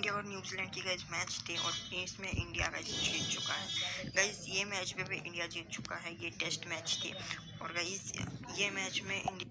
[0.00, 4.44] India और New Zealand की gas match थे और इसमें इंडिया गैस जीत चुका है। गैस
[4.48, 7.10] ये मैच में भी इंडिया जीत चुका है, ये टेस्ट मैच थे।
[7.60, 8.12] और गैस
[8.58, 9.49] ये मैच में इंडिया